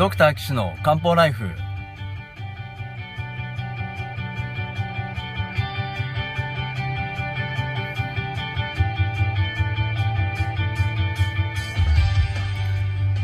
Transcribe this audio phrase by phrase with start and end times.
[0.00, 1.50] ドクター岸の漢方ライフ。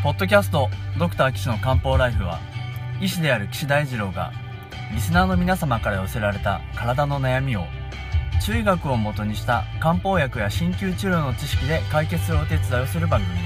[0.03, 0.69] ポッドキャスト
[0.99, 2.41] ドクター岸の漢方ライフは
[3.01, 4.31] 医師である岸大二郎が
[4.93, 7.65] リスナーの皆様から寄せられた体の悩みを
[8.45, 13.46] 中医学をもとにした漢方薬や鍼灸治療の知識で解決するお手伝いをする番組で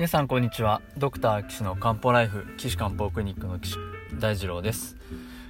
[0.00, 0.80] 皆さんこんにちは。
[0.96, 3.76] ドクター岸の漢方ライフ岸漢方クリニックの岸
[4.18, 4.96] 大二郎です、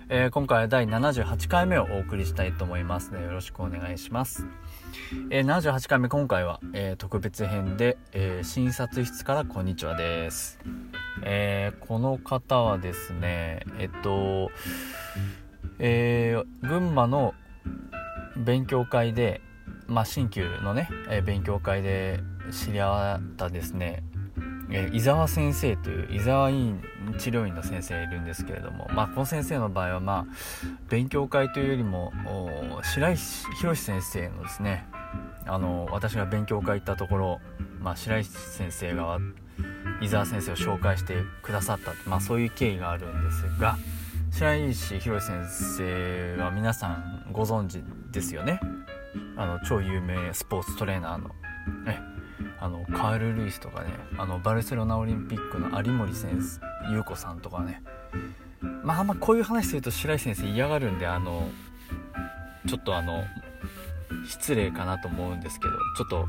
[0.08, 4.44] えー、今回は第78回目をお送りしたいと思いますのでよろしくお願いします、
[5.30, 10.58] えー、78回目今回は、えー、特別編で、え診察室からこんにちはです、
[11.22, 14.50] えこの方はですねえっと
[15.78, 17.34] え群馬の
[18.36, 19.42] 勉強会で
[19.86, 24.02] まあ、鍼灸のね、え勉強会で知り合ったですね
[24.72, 26.82] え、伊沢先生という伊沢院
[27.18, 30.26] 治療院の先生いるんですけれども、まあ、この先生の場合は、まあ、
[30.88, 32.12] 勉強会というよりも
[32.82, 34.86] 白石宏先生のですね
[35.46, 37.40] あの私が勉強会行ったところ、
[37.80, 39.18] まあ、白石先生が
[40.00, 43.76] 伊沢先生を紹介してくださった、まあ、そういう経緯があるんですが
[44.30, 48.60] 白石宏先生は皆さんご存知ですよね
[49.36, 51.30] あの超有名スポーツトレーナーの。
[52.60, 56.60] ねあのカール・ルイスとかねあのバルセロナオリンピックの有森先生
[56.92, 57.82] 優子さんとかね。
[58.82, 61.48] まああんまこういう話すると白石先生嫌がるんであの
[62.66, 63.24] ちょっとあの
[64.26, 66.28] 失礼かなと思うんですけどちょっと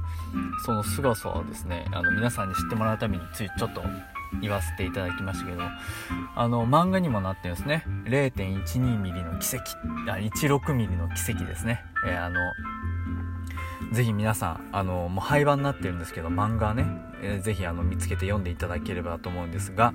[0.66, 3.81] その凄さをですねあの皆さんに知ってもらうためについちょっと
[4.41, 5.62] 言わせていただきましたけど
[6.36, 7.84] あの漫画にもなってるんですね。
[8.06, 9.78] 0.12mm の奇跡。
[10.09, 12.40] あ 16mm の奇跡ですね、えー、あの
[13.91, 16.85] ぜひ皆さん、あの、もう廃盤になってるんですけど、漫画ね、
[17.22, 19.94] えー、ぜひあの見つけて読んでいただければと思うんですが、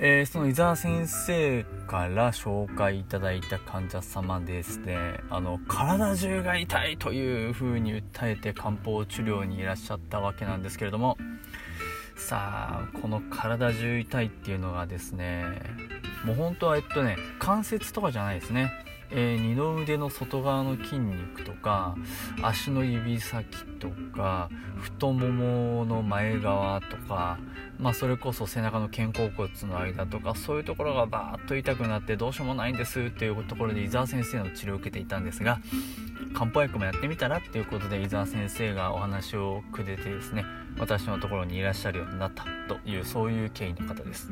[0.00, 11.16] えー、その伊沢先生から紹介いただいた患者様ですね、あの、体中が痛いという風に訴えて漢方治療にいらっしゃったわけなんですけれども、
[12.16, 15.44] さあ、この体中痛いっていうのがですね、
[16.24, 18.72] もう本当はえっとね、関節とかじゃないですね。
[19.10, 21.96] えー、二の腕の外側の筋肉とか
[22.42, 23.46] 足の指先
[23.78, 27.38] とか太ももの前側とか、
[27.78, 35.60] まあ、それこそ背中の肩甲骨の間とかそういうところがバーッと痛くなってどうしようもないんですっていうところで伊沢先生の治療を受けていたんですが
[36.34, 40.44] 漢方薬もやってみたらっていうことで伊沢先生がお話をくれてですね
[40.78, 44.30] 私のところにいらっしゃるようになったというそういう経緯の方です。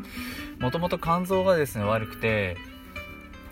[0.59, 2.57] もともと肝臓がですね悪くて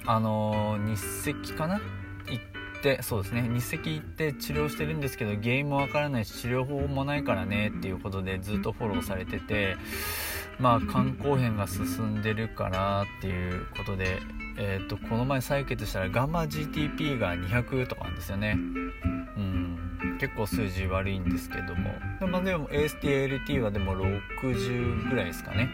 [0.06, 1.80] あの、日赤かな？
[2.28, 3.48] 行ってそうですね。
[3.48, 9.76] 日赤行って治療してるんですけど原因もわからないし治療法もないからねっていうことでずっとフォローされてて
[10.58, 14.20] まあ肝硬変が進んでるからっていうことで
[14.56, 18.56] えーと、この前採血したらガンマ GTP が200とかなんですよね。
[19.36, 20.16] うん。
[20.20, 21.92] 結構数字悪いんですけども。
[22.20, 25.70] でもでも ASTLT はでも60ぐらいですかね。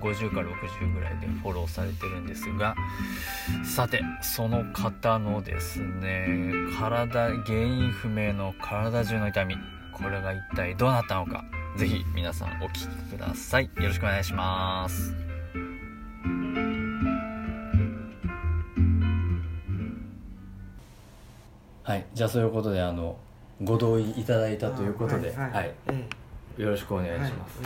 [0.00, 2.74] 50から60ぐらいでフォローされてるんですが
[3.64, 9.56] さてその方のですね体原因不明の体中の痛み
[9.92, 11.44] これが一体どうなったのか
[11.76, 13.64] 是非皆さんお聴きください。
[13.64, 15.14] よろしくお願いします。
[21.84, 23.16] はいじゃあそういうことであの
[23.62, 25.74] ご同意いただいたということではい、はい、
[26.58, 27.60] よろしくお願いします、ます。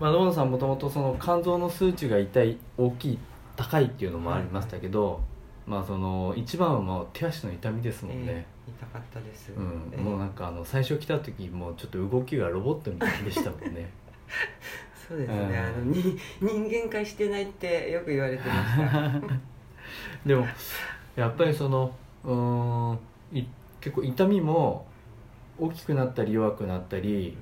[0.00, 3.18] まあ、野さんもともとその肝臓の数値が痛い大きい
[3.56, 5.20] 高いっていうのもありましたけど、はい、
[5.66, 13.90] まあその一番はもう手足の痛みですもんね、えー、痛かったです、うん、えー、もうなんかあの最初来た時もうちょっと動きがロボットみたいでしたもんね。
[15.06, 19.12] そうですね、うん、あのに人間化してないってよく言われてました。
[20.24, 20.46] でも
[21.16, 21.94] やっぱりその
[22.24, 22.98] うん
[23.82, 24.86] 結構痛みも
[25.58, 27.36] 大きくなったり弱くなったり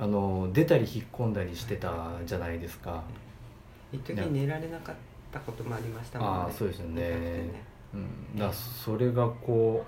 [0.00, 3.02] あの出たり引っ込んだりしてたじゃないですか、
[3.92, 4.96] 一時寝られなかっ
[5.30, 6.34] たこともありましたもんね。
[6.44, 7.02] ああそうですよね。
[7.02, 7.64] ね。
[7.92, 9.84] うん、だそれがこ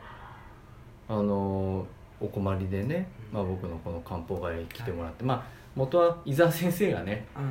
[1.08, 1.86] うあの
[2.20, 5.44] お困りでね、まあ、僕のこの漢方外来来てもらって、まあ
[5.74, 7.50] 元は伊沢先生がねはいは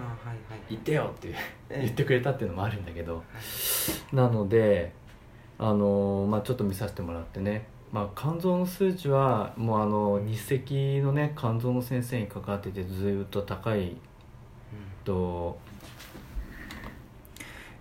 [0.56, 1.36] い「行ってよ」ってえ
[1.72, 1.80] え。
[1.82, 3.16] 言ってくれたっていうのもあるんだけど。
[3.16, 3.22] は
[4.14, 4.16] い。
[4.16, 4.94] なので
[5.58, 13.98] あの、まあ、ちょっと見させてもらってね、まあ、肝臓の数値はもうあの日赤のね肝臓の先生に関わっててずっと高い
[15.04, 15.58] と、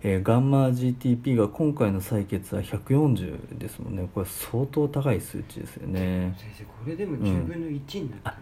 [0.02, 4.08] えーガンマ GTP が今回の採血は140ですもんね。
[4.12, 6.34] これ相当高い数値ですよね。
[6.36, 8.34] 先生これでも10分の1になったん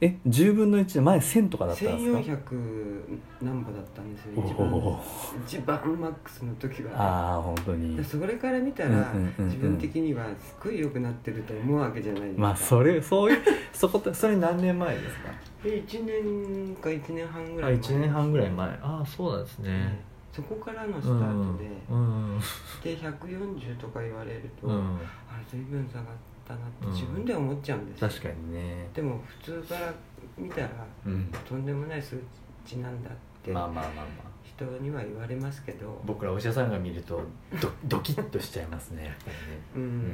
[0.00, 5.00] え10分の1で前1000とかだったんですか？1400何歩だったんですよお一番お
[5.46, 6.90] 一番マックスの時は。
[6.96, 7.96] ああ本当に。
[7.96, 9.44] でそれから見たら、うんうんうんうん。
[9.46, 12.42] 自分的にはすっごい良くなってると思うわけじゃないですか。
[12.42, 13.38] まあそれそういう
[13.72, 15.30] そこそれ何年前ですか？
[15.62, 18.68] で1年か1年半ぐあらい1年半ぐらい前。
[18.68, 19.68] ああそうなんですね。
[19.70, 22.38] ねそこからのスタうんートで、うん。
[22.82, 24.74] で140とか言われると、うん。
[24.74, 26.06] あ随分下がっ
[26.46, 26.92] たなってうん。
[26.92, 28.88] 自分では思っちゃうんですよ、確かにね。
[28.94, 29.92] でも普通から
[30.36, 30.70] 見たら
[31.06, 31.30] うん。
[31.48, 32.18] とんでもない数
[32.64, 33.12] 値なんだっ
[33.42, 34.34] てまあまあまあまあ。
[34.44, 37.22] 人には言われますけど、僕らお医者さんが見ると
[37.60, 39.62] ドドキッとしちゃいますねやっぱりね。
[39.76, 40.12] うん。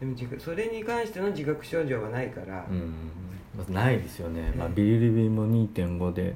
[0.00, 6.34] でも自覚それに関しての自覚症状はないから、うん、ないですよね、まあ、ええビリリビンも2.5で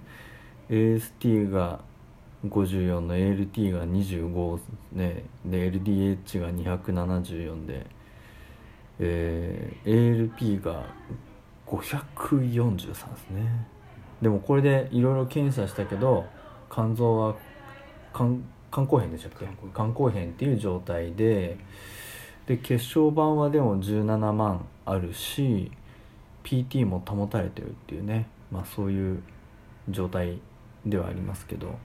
[0.71, 1.81] AST が
[2.47, 4.61] 54の ALT が25
[4.93, 5.25] ね。
[5.44, 7.87] で LDH が274で、
[8.99, 10.85] えー ALP が
[11.67, 13.67] 543ですね。
[14.23, 16.27] でもこれでいろいろ検査したけど
[16.71, 17.37] 肝臓は
[18.15, 18.41] 肝
[18.73, 19.47] 肝硬変でしたっけ？
[19.75, 21.56] 肝肝硬変っていう状態で
[22.47, 25.71] で血小板はでも17万あるし
[26.45, 28.29] PT も保たれてるっていうね。
[28.50, 29.23] まあそういう
[29.91, 30.41] 状態
[30.87, 31.79] ではありますけど。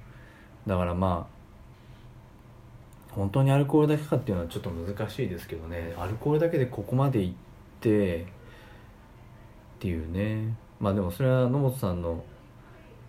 [0.65, 1.42] だからまあ
[3.15, 5.93] 本当にアルコールだけかっていうのはちょっと難しいですけどね。
[5.97, 7.33] アルコールだけでここまでいっ
[7.79, 8.25] てっ
[9.79, 10.55] ていうね。
[10.79, 12.23] まあでもそれは野本さんの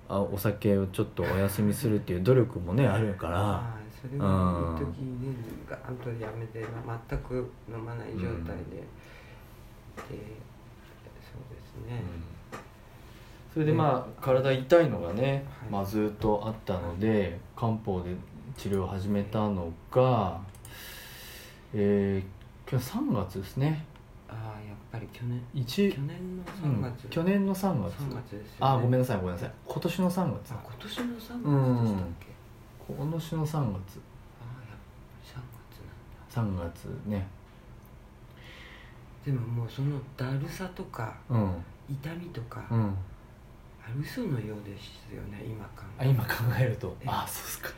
[0.09, 3.39] あお酒をちょっとお休みするっていう努力もねあるから。
[3.39, 5.35] はいそれは一時ね
[5.67, 6.63] ガーンとやめて
[7.09, 8.85] 全く飲まない状態で、で
[11.23, 12.03] そうですね、
[13.55, 15.71] それでまあ体痛いのがね、はい。
[15.71, 18.11] まあ、ずっとあったので漢方で
[18.57, 20.41] 治療を始めたのが
[21.77, 23.85] えー、今日3月ですね。
[24.29, 27.95] ああやっぱり去年一去年のうん3月、去年の3月。
[27.95, 29.53] 3月ですよ、ね、あごめんななさいごめんなさい。
[29.67, 30.53] 今年の3月。
[30.53, 31.97] あ今年の3月でしたっけ、うん。
[31.97, 32.07] あ
[32.87, 33.59] 今年の3月。
[33.59, 33.99] あやっぱ
[35.21, 35.43] り3
[36.31, 36.63] 月なんだ。
[36.63, 37.27] 3月ね。
[39.27, 41.65] でももうそのだるさとかうん。
[41.91, 42.85] 痛みとか、うん。
[42.85, 42.93] あ
[44.01, 46.97] 嘘のようですよね今考あ今考えると。
[47.01, 47.71] えあそうですか。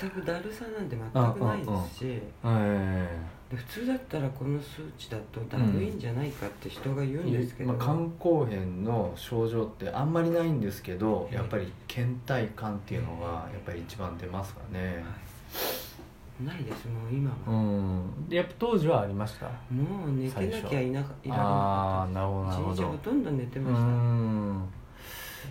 [0.00, 3.18] 全くだるさなんて全くないですしえ
[3.50, 8.08] で普通だったらこの数値だとだるいんじゃないかって人が言うんですけど、まあ、肝
[8.46, 11.36] 硬変の症状ってあんまりないんですけどええ。
[11.36, 14.94] やっぱり倦怠感っていうのがやっぱり一番出ますからね。
[14.96, 16.44] はい。
[16.46, 18.28] ないですもう今うは、ん。
[18.28, 19.46] でやっぱ当時はありました？
[19.70, 22.74] もう寝てなきゃいなかいられなかっああなるほどなたるほど。
[22.74, 24.68] 一日ほとんど寝てうました、ん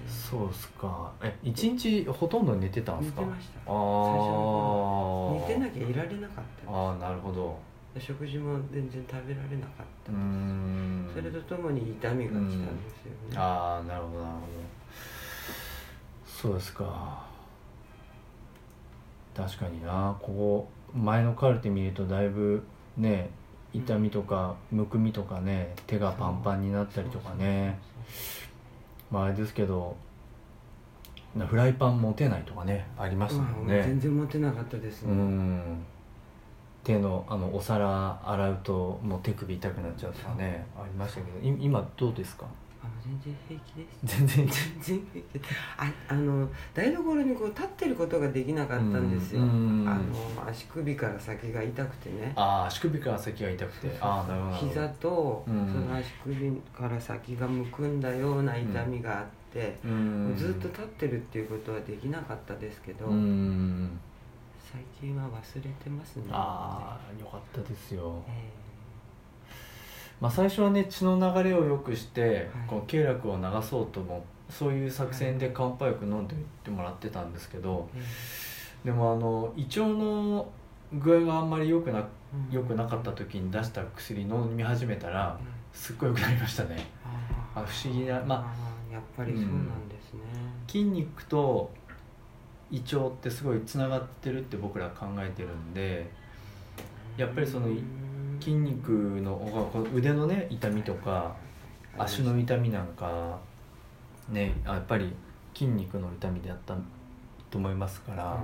[0.08, 1.12] そうっすか。
[1.22, 3.22] え一日ほとんど寝てたんですか？
[3.22, 3.60] 寝てました。
[3.60, 7.58] あ最初のあ寝てなきゃいられなかったああなるほど。
[8.00, 12.66] 食事も全然食べられなかったんそれとともに痛みが来たんですよ
[13.32, 14.48] ね、ああなるほどなるほど。
[16.28, 17.26] そうですか。
[19.36, 20.16] 確かにな。
[20.22, 22.64] ここ前のカルテ見るとだいぶ
[22.98, 23.32] ね
[23.74, 27.80] 痛みとかむくみとかね手がパンパンになったりとかね
[29.12, 29.96] まああれですけど
[31.36, 35.62] なフライパン持てないとかねありましたもんまあ全ね然持てなかったですうね、ん。
[36.84, 42.46] 手のあのお皿洗うともう手首痛くなっちゃうとかねありましたけどい今どうですか？
[42.84, 44.18] あ全然平気です。
[44.18, 44.48] 全然。
[44.48, 45.46] 全然平気。
[45.78, 50.00] ああの台所にこう立ってることができなかったんですよ、あの
[50.48, 52.32] 足首から先が痛くてね。
[52.36, 53.98] ああ足首から先が痛くて。
[54.00, 54.56] ああなるほど。
[54.70, 55.88] 膝とそうん。
[55.90, 60.34] の足首から先がむくんだような痛みがあって、うん。
[60.38, 64.00] ずっと立ってるっていうことはできなかったですけど、うん
[64.70, 66.24] 最近は忘れてますね。
[66.30, 68.22] ああよかったですよ。
[68.28, 68.52] え
[70.20, 72.44] まあ最初はね血の流れを良くして、はい。
[72.68, 78.02] この経絡を流そうともそういう作戦で漢方薬飲んでいってもらってたんですけどえ
[78.86, 80.50] でもあの胃腸の
[80.94, 82.08] 具合があんまり良くなうん。
[82.52, 85.48] 良くなかった時に出した薬飲み始めたらうん。
[85.74, 86.88] すっごい良くなりましたね。
[87.56, 90.22] ああ不思議なまあややっぱりそうなんですね、
[90.68, 91.70] 筋肉と
[92.72, 96.10] 胃腸ってすごいつながってるって僕ら考えてるんで
[97.18, 97.84] やっぱりそのうん
[98.48, 98.90] 筋肉
[99.22, 99.36] の
[99.74, 101.36] この腕のね痛みとか
[101.98, 103.38] 足の痛みなんか
[104.30, 105.14] ねやっぱり
[105.54, 106.74] 筋肉の痛みであった
[107.50, 108.42] と思いますから、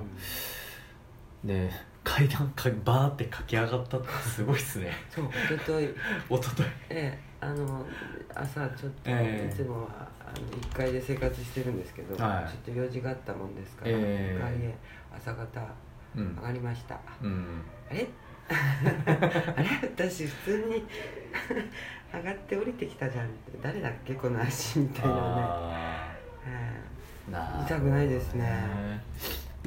[1.45, 1.71] で
[2.03, 4.91] 階段かバーって駆け上がったってすごいっすね。
[5.09, 5.87] そう一昨日。
[6.29, 6.69] 一昨日。
[6.89, 7.85] ええあの
[8.33, 9.53] 朝ちょっと、ええ。
[9.53, 12.49] いつもはあの1階で生活してるんですけど、はい。
[12.49, 14.37] ちょっと用事があったもんですから、ええ。
[14.37, 14.75] 1階へ
[15.15, 15.61] 朝方
[16.15, 16.35] うん。
[16.35, 17.61] 上がりました、うん。
[17.89, 18.05] あれ？
[18.51, 19.65] あれ？
[19.95, 20.83] 私普通に
[22.13, 23.57] 上がって降りてきたじゃんって。
[23.61, 24.13] 誰だっけ？
[24.15, 26.15] この足みたいなね、あ
[26.47, 29.01] えーな痛くないですね。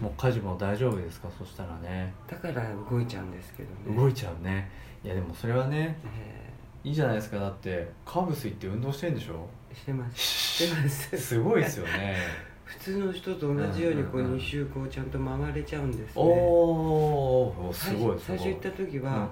[0.01, 1.29] もう家事も大丈夫ですか？
[1.39, 2.13] そしたらね。
[2.29, 3.97] えだから動いちゃうんですけどね。
[3.97, 4.71] 動いちゃうね。
[5.03, 6.51] いやでもそれはねえ
[6.85, 7.39] いいじゃないですか。
[7.39, 9.49] だってカーブス行って運動してんでしょ？
[9.73, 10.19] えしてます。
[10.21, 12.17] してますすごいですよね
[12.67, 14.39] 普通の人と同じようにこううんうんうん。
[14.39, 16.13] 2周こうちゃんと回れちゃうんですね。
[16.17, 19.31] おおす最ごい最初行った時は、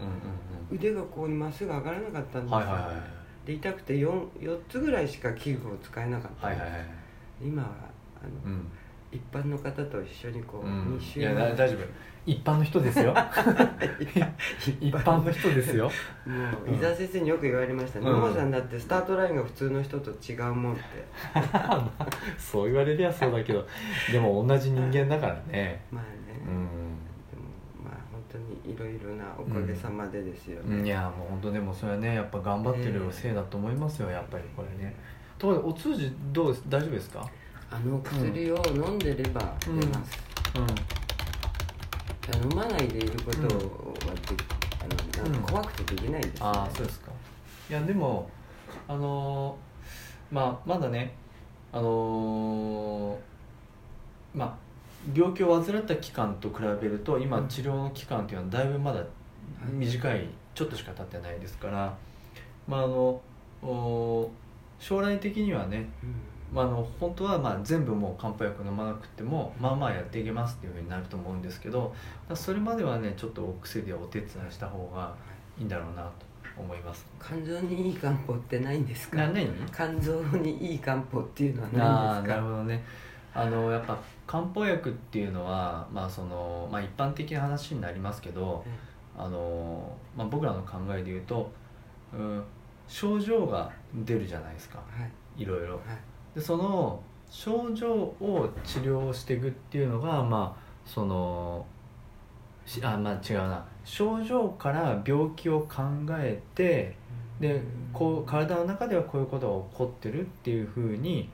[0.71, 3.47] 腕がこうまっすぐ上がらなかったんうですよ、んはいはいはい。
[3.47, 6.89] で痛くて 4, 4つぐらいしか器具を使えなかったんです、はいはいはい。
[7.43, 7.69] 今は
[8.23, 8.71] あの、うん
[9.15, 10.97] 一般の方と一緒にこう、うん。
[10.97, 11.79] 2周いやだ大丈夫。
[12.27, 13.15] 一般の人ですよ。
[14.81, 15.91] 一般の人ですよ。
[16.27, 16.33] も
[16.67, 18.01] ううん伊沢先生によく言われました。
[18.01, 18.21] ねうん。
[18.21, 20.83] 野茂、さんだってスタートラインが普通の人と違うもんって。
[22.39, 23.67] そう言われりゃそうだけど
[24.11, 25.85] でも同じ人間だからね。
[25.93, 26.63] まあね、うでも
[27.85, 30.87] まあ本当にいろいろなおかげさまでですよね、ん。
[30.87, 34.95] いやもう本当でもそれはねやっぱ頑張ってるせいだと思いますよやっぱりこれね。
[35.39, 36.65] ところでお通じどうです？
[36.69, 37.29] 大丈夫ですか？
[37.75, 40.17] あの薬を飲んでれば出ます、
[40.55, 42.51] うん。
[42.51, 46.39] 飲まないでいることはで、あの怖くてできないです、ね。
[46.41, 47.11] ああそうですか。
[47.69, 48.31] いやでも
[48.87, 51.17] あのーまあまだね
[51.73, 54.57] あのーまあ
[55.13, 59.05] 病気を患った期間と比べると今治療の期間っていうのはだいぶまだ
[59.69, 61.93] 短いちょっとしか経ってないですから
[62.69, 63.21] まああの
[63.65, 64.31] お
[64.79, 66.15] 将来的にはねうん
[66.55, 71.93] まあ、あの本当はまあ全部もう漢方薬飲まなくてもまあまあやっていけますっていうふうになると思うんですけど
[72.35, 75.13] それまではねちょっとお薬でお手伝いした方が
[75.59, 76.11] いいんだろうなと
[76.57, 77.05] 思います。
[77.21, 79.19] 肝臓にいい漢方ってないんですか？
[79.75, 82.37] 肝臓にいい漢方っていうのはないんですか？
[82.37, 82.85] なるほどね。
[83.35, 88.65] あのやっぱ漢方薬っていうのは、まあそのまあ、一般的な話になりますけど
[89.19, 91.51] あの、まあ、僕らの考えで言うと、
[92.13, 92.45] うん、
[92.87, 94.79] 症状が出るじゃないですか。
[94.79, 95.43] はい。
[95.43, 95.75] いろいろ。
[95.75, 95.81] はい
[96.35, 97.01] でその
[97.31, 101.67] 症状を治療していくっていうのがまあその
[102.83, 103.65] あまあ違うな。
[103.85, 106.97] 症状から病気を考えて
[107.39, 107.61] で
[107.93, 111.29] こう体の中ではこういうことが起こってるっていうふうに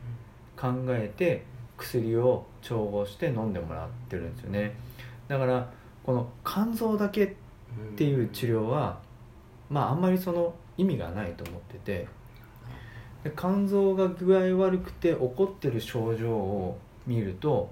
[0.57, 1.45] 考えて
[1.77, 4.75] 薬を調合して飲んでもらってるんですよね。
[5.29, 5.71] だから
[6.03, 7.33] この肝臓だけっ
[7.97, 8.99] ていう治療は
[9.69, 12.20] まああんまりその意味がないと思ってて。
[13.25, 17.71] で肝臓が具合悪くて起こってる症状を見ると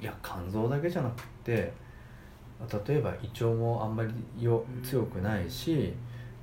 [0.00, 1.72] いや肝臓だけじゃなくって
[2.86, 5.94] 例えば胃腸もあんまりよ強くないし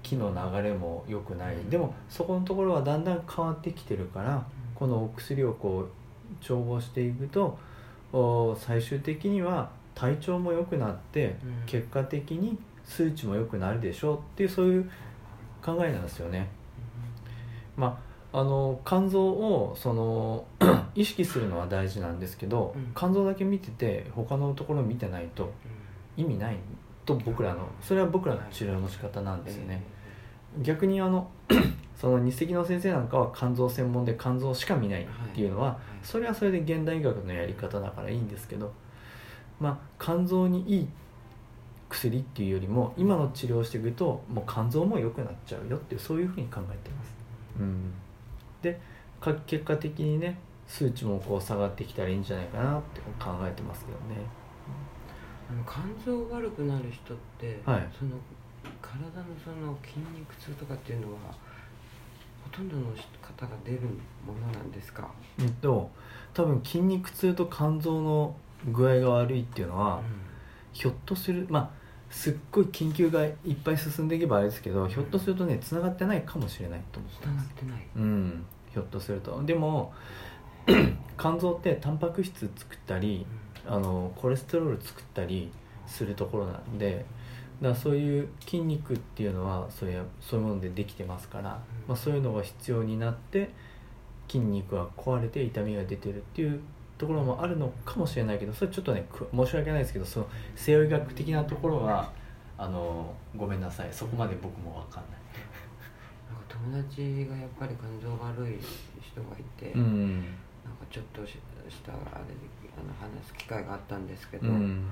[0.02, 1.56] 気の流れも良くない。
[1.70, 7.58] でもそこのところはだんだん変わってきてるからこのお薬をこう調合していくと
[8.14, 11.66] お最終的には体調も良くなってうん。
[11.66, 14.90] 結果的に数値も良くなるでしょうっていうそういう
[15.64, 16.48] 考えなんですよね。
[17.76, 18.07] まあ、
[18.40, 20.46] あの肝臓をその
[20.94, 22.92] 意識するのは大事なんですけど、うん。
[22.96, 25.52] 肝臓だけ見てて他のところ見てないと
[26.16, 26.58] 意味ない
[27.04, 29.82] と僕らのそれは僕らの治療の仕方なんですよね。
[30.62, 31.28] 逆にあの
[32.00, 38.72] その日赤の先生なんかは肝臓専門で肝臓しか見ないっていうのは、それはそれで現代医学のやり方だからいいんですけど、
[39.60, 40.88] まあ、肝臓にいい
[41.90, 47.16] 薬っていうよりも今の治療をしていくともう肝臓も良くなっちゃうよっていうそういうふうに考えてます、
[47.60, 47.94] うん、
[48.62, 48.80] で
[49.20, 50.38] か結果的にね
[50.68, 54.26] 数値もこう下がってきたらいいんじゃないかなって考えてますけどね。
[55.50, 57.88] あの肝臓悪くなる人って、はい。
[57.98, 58.12] その
[58.82, 61.20] 体のその筋肉痛とかっていうのは
[62.44, 62.84] ほとんどの
[63.22, 63.80] 方が出る
[64.26, 65.10] ものなんですか、
[65.40, 65.90] うんと
[66.34, 68.36] 多分筋肉痛と肝臓の
[68.72, 70.02] 具合が悪いっていうのは、
[70.72, 71.70] ひょっとするまあ
[72.10, 77.50] すっごい研究がいっぱい進んでいけばあれですけどひょっとするとねつながってないかもしれないと思ってます。
[77.50, 77.88] ってない。
[77.96, 78.46] うん。
[78.72, 79.44] ひょっとすると。
[79.44, 79.94] でも
[81.18, 83.26] 肝臓ってタンパク質作ったり
[83.66, 85.52] あのコレステロール作ったり
[85.86, 87.06] するところなんで
[87.62, 93.50] だそういう筋肉っていうのはそういうそういうものでできてますから、まあ、そういうのが必要になって
[94.28, 96.60] 筋肉が壊れて痛みが出てるっていう
[96.98, 102.12] ところもあるのかもしれないけどそれちょっとねく申し訳ないですけどその西洋医学的なところは
[102.58, 103.90] あのごめんなさい。
[103.92, 105.20] そこまで僕も分かんない。
[106.28, 108.58] なんか友達がやっぱり感情悪い
[109.00, 110.22] 人がいて、うん。
[110.66, 111.40] なんかちょっとしし
[111.84, 112.40] たあれで
[112.76, 114.88] あの話す機会があったんですけど、うん。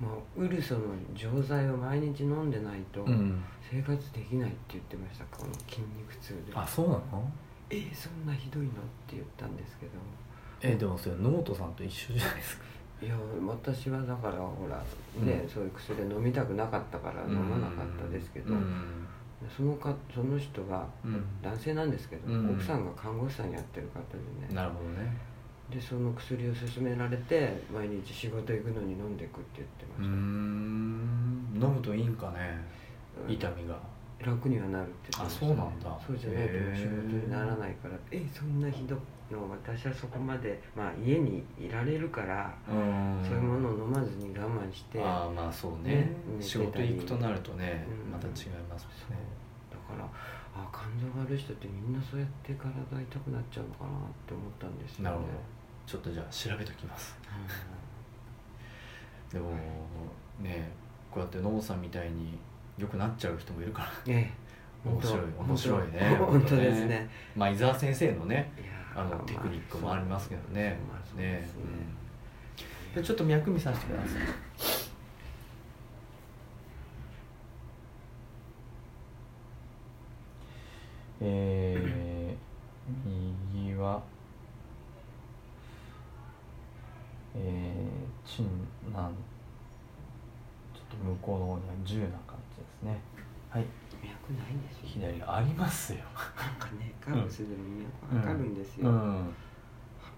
[0.00, 0.80] もうウルソの
[1.14, 6.52] 錠剤を毎日飲んでないとうん、生活できないって言ってましたこの筋肉痛で。
[6.52, 7.32] あそうなの？
[7.70, 8.70] えーそんなひどいの？
[8.70, 8.72] っ
[9.06, 9.92] て言ったんですけど
[10.64, 12.64] えでもそれ野本さんと一緒じゃないですか。
[13.02, 13.14] いや
[13.46, 14.82] 私はだからほら
[15.22, 15.48] ね、うん。
[15.48, 19.06] そういう薬飲みたくなかったから飲まなかったですけど、うん。
[19.54, 21.22] そのかその人がうん。
[21.42, 22.50] 男性なんですけど、うん。
[22.54, 24.54] 奥さんが看護師さんやってる方でね。
[24.54, 25.14] なるほどね。
[25.70, 31.50] でその薬を勧められて毎日仕事行くのに飲んでくって言ってました、ん。
[31.54, 32.58] 飲むといいんかね。
[33.26, 33.34] うん。
[33.34, 33.78] 痛みが。
[34.24, 36.00] 楽にはなるって言ってましたあそうなんだ。
[36.06, 37.94] そうじゃないと仕事にならないから。
[38.10, 38.98] えそんなひどい
[39.30, 43.20] の私はそこまでまあ家にいられるから、うん。
[43.24, 45.94] そういうものを飲まずに我慢してああまあそうね。
[45.94, 46.08] ね
[46.40, 48.12] 仕事行くとなるとねうん。
[48.12, 48.34] また違い
[48.68, 49.24] ますもんね。
[49.70, 50.08] だから
[50.56, 53.92] あ肝臓が悪い人ってみんなそうやって体痛くなっちゃうのかなっ
[54.26, 55.04] て思ったんですよね。
[55.04, 55.28] なるほど。
[55.86, 57.16] ちょっとじゃあ調べときます。
[59.32, 59.50] でも
[60.40, 60.70] ね
[61.10, 62.38] こうやってノーさんみたいに
[62.78, 63.88] 良くなっちゃう人もいるから。
[64.06, 64.88] うんええ。
[64.88, 65.42] 面白い本当。
[65.44, 66.16] 面白いね。
[66.20, 67.08] 本当ですね。
[67.34, 70.78] まあ伊沢先生のねいやーあのテクニックもありますけどね。
[71.16, 71.48] ね。
[71.56, 73.02] うん。
[73.02, 74.22] でちょっと脈見させてください
[81.20, 83.08] えー、
[83.54, 84.02] 右は
[87.34, 89.14] えー、チンなん
[90.72, 93.00] ちょっと向こうの方には銃な感じですね。
[93.50, 93.64] はい。
[94.02, 95.98] 脈ないんですよ左ありますよ。
[96.14, 97.64] なんかねカウスでも
[98.12, 98.96] 脈わかるんですよ、うん。
[98.96, 99.02] 8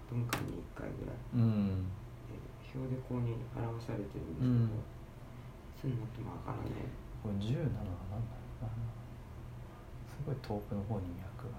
[0.09, 1.15] 分間に1回ぐらい。
[1.33, 1.89] うん。
[2.75, 4.65] 表でこうに表されてるんですけど、うん。
[4.65, 4.69] い
[5.81, 6.85] つになってもわからね
[7.23, 8.69] これ10なのは何だろうな。
[10.05, 11.57] すごい遠くの方に脈が。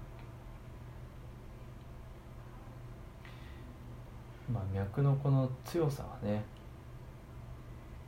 [4.53, 6.45] まあ脈のこの強さはね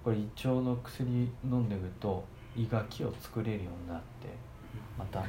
[0.04, 2.24] これ胃腸の薬飲んでると
[2.56, 4.30] 胃が気を作れるようになって
[4.98, 5.24] また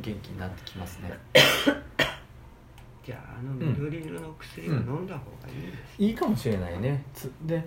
[0.00, 1.12] 元気になってきますね。
[3.04, 7.04] じゃああの緑色の薬を飲んだ方がいいんですいいかもしれないね。
[7.12, 7.66] つでね、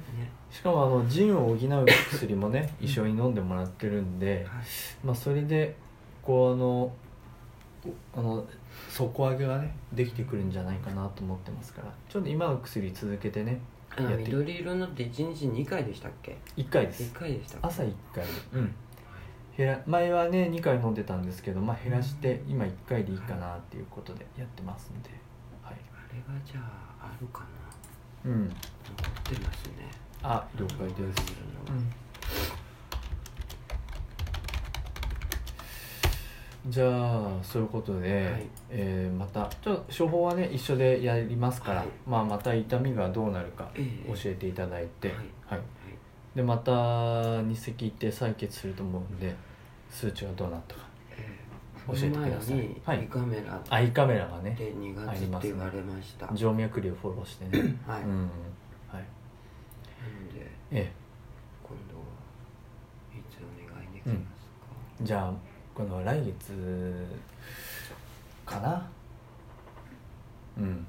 [0.50, 4.66] しかもあの腎を補う薬もね一緒に飲んでもらってるんで、はい。
[5.06, 5.76] まあ、それで
[6.24, 6.92] こうあの
[8.16, 8.46] あの
[8.90, 11.94] 底上げがねできてくるんじゃないかなと思ってますから。
[12.10, 13.62] ちょっと今の薬続けてね
[13.96, 14.26] あのやって。
[14.26, 18.26] 緑色のって1日2回でしたっけ？1回で1す回でした朝1回。
[18.26, 18.74] でうん
[19.58, 25.10] 減ら前はね2回飲んでたんですけど、まあ、減らして今1回でいいかなっていうことでやってますんで。
[25.64, 25.76] はい。
[25.92, 26.62] あれがじゃ
[27.02, 27.40] ああるか
[28.24, 28.32] な。
[28.32, 28.48] うん。
[28.48, 29.90] 残ってますね。
[30.22, 31.00] あ了解です、
[36.66, 36.72] うん。
[36.72, 38.48] じゃあそういうことで、はい。
[38.70, 41.88] えーまたちょっと処方はね一緒でやりますから、はい。
[42.06, 44.14] まあ、また痛みがどうなるかええ。
[44.14, 45.26] 教えていただいて、はいはい。
[45.48, 45.77] はい
[46.38, 49.36] でまた日赤行って採血すると思うんで
[49.90, 50.82] 数値がどうなったか。
[51.18, 51.36] え
[51.88, 52.82] 教えてください。
[52.86, 53.06] はい。
[53.06, 53.60] 胃カメラ。
[53.70, 57.76] アイカメラがねで2月って言われました、静脈瘤フォローしてね。
[57.88, 58.30] はい、うん
[58.88, 59.02] はい。
[59.02, 59.02] なの
[60.32, 60.92] でえ
[61.64, 62.04] 今度は
[63.16, 64.68] いつお願いできますか、
[65.02, 65.34] えじゃあ
[65.74, 67.08] この来月
[68.46, 68.88] かな？
[70.60, 70.86] うん。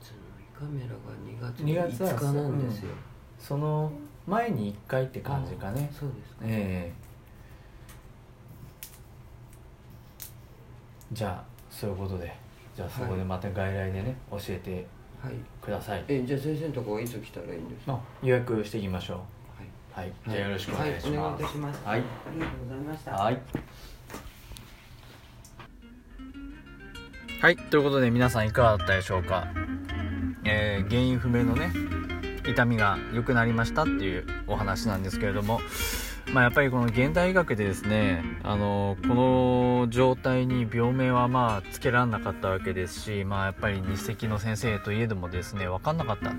[0.00, 2.94] その胃カメラが2月2月は5日なんですよ、
[3.38, 3.92] その
[4.26, 5.90] 前に1回って感じかね。
[5.92, 6.92] そうですか、ええ。
[11.12, 12.34] じゃあそういうことで。
[12.74, 14.86] じゃあそこでまた外来でね、教えて
[15.22, 16.04] はいください。
[16.08, 17.94] えじゃあ先生のとこはいつ来たらいいんですか？
[17.94, 19.14] あ予約していきましょ
[19.94, 20.08] はい。
[20.08, 21.84] うはい、じゃあよろしくお願いしはい、お願いますいたします。
[21.86, 22.00] はい。
[22.00, 22.02] あ
[22.34, 23.12] りがとうございました。
[23.12, 23.40] はい。
[27.40, 29.46] はい、ということで皆さんいかがだったでしょうか？
[30.44, 31.70] えー原因不明のね、
[32.48, 35.60] 痛みが良くなりましたっていうお話なんですけれども、
[36.32, 46.32] まあやっぱりこの現代医学でですね、あのこの状態に病名はまあつけられなかったわけですし、まあやっぱり日赤の先生といえどもですね、分かんなかった。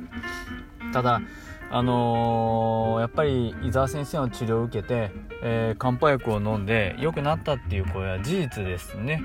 [0.93, 1.21] ただ、
[1.69, 5.11] あのーやっぱり伊沢先生の治療を受けて、
[5.43, 9.21] えー漢方薬を飲んで良くなったっていうこれは事実ですね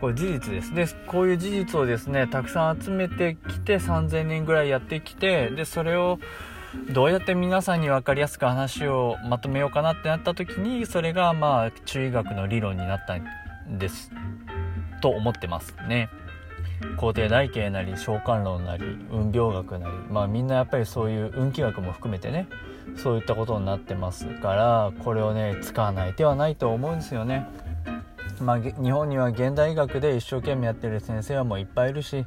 [0.00, 0.74] これ事実です。
[0.74, 6.18] でこういう事実をですねたくさん集めてきて3000年ぐらいやってきてでそれを
[6.92, 14.10] どうやって皆さんに分かりやすく話をまとめようかなってなった時にそれがまあ中医学の理論になったんです。
[15.00, 16.10] と思ってますね。
[16.96, 19.92] 皇帝台形なり召喚論なり運病学なり。
[20.10, 22.48] まあみんなやっぱりそういう運気学も含めてね
[22.96, 27.46] そういったことになってますからこれをね使わない手はないと思うんですよね。
[28.42, 32.24] まあ、日本には現代医学で一生懸命やってる先生はもういっぱいいるし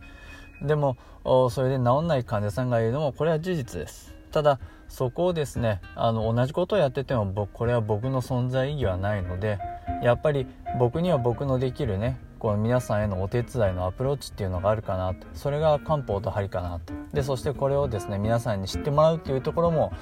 [0.61, 4.13] でもそれで治んない患者さんがいるのもこれは事実です。
[4.31, 9.59] ただそこをですねあの同じことをやってても僕これは僕の存在意義はないので
[10.03, 10.47] やっぱり
[10.79, 19.93] 僕には僕のできるねこの皆さんへのお手伝いのアプローチっていうのがあるかなとそれが漢方と針かなとでそしてこれをですね皆さんに知ってもらうっていうところも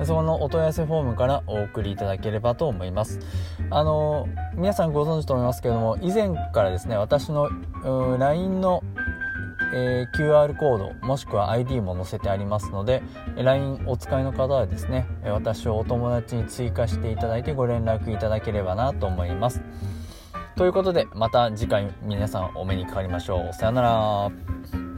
[0.05, 3.19] そこのお問い合わせフォームからお送りいただければと思います
[3.69, 7.49] あの皆さんご存知と思いますけれども以前からですね私の
[8.17, 8.81] LINE の
[9.73, 13.01] えー、QR コードもしくは ID も載せてありますので
[13.35, 19.61] LINE お使いの方はですね私をお友達に追加していただいてご連絡いただければなと思います。
[20.55, 23.53] ということでまた次回皆さんお目にかかりましょう。
[23.53, 24.90] さよなら。